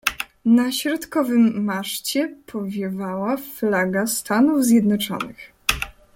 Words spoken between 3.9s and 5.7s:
Stanów Zjednoczonych."